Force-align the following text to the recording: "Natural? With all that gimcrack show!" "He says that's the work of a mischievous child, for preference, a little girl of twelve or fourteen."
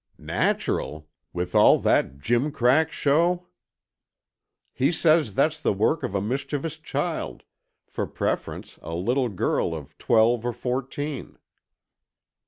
"Natural? 0.17 1.07
With 1.31 1.53
all 1.53 1.77
that 1.81 2.17
gimcrack 2.17 2.89
show!" 2.91 3.45
"He 4.73 4.91
says 4.91 5.35
that's 5.35 5.61
the 5.61 5.73
work 5.73 6.01
of 6.01 6.15
a 6.15 6.19
mischievous 6.23 6.79
child, 6.79 7.43
for 7.85 8.07
preference, 8.07 8.79
a 8.81 8.95
little 8.95 9.29
girl 9.29 9.75
of 9.75 9.95
twelve 9.99 10.43
or 10.43 10.53
fourteen." 10.53 11.37